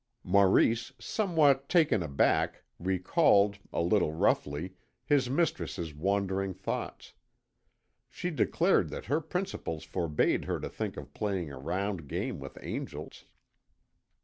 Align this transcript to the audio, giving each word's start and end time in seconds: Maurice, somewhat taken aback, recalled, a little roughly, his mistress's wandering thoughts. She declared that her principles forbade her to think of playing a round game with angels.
Maurice, 0.23 0.91
somewhat 0.97 1.69
taken 1.69 2.01
aback, 2.01 2.63
recalled, 2.79 3.59
a 3.71 3.83
little 3.83 4.13
roughly, 4.13 4.73
his 5.05 5.29
mistress's 5.29 5.93
wandering 5.93 6.55
thoughts. 6.55 7.13
She 8.09 8.31
declared 8.31 8.89
that 8.89 9.05
her 9.05 9.21
principles 9.21 9.83
forbade 9.83 10.45
her 10.45 10.59
to 10.59 10.69
think 10.69 10.97
of 10.97 11.13
playing 11.13 11.51
a 11.51 11.59
round 11.59 12.07
game 12.07 12.39
with 12.39 12.57
angels. 12.63 13.25